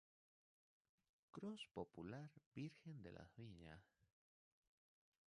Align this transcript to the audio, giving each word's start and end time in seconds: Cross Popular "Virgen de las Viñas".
Cross 1.31 1.67
Popular 1.75 2.27
"Virgen 2.55 3.03
de 3.03 3.11
las 3.11 3.29
Viñas". 3.35 3.83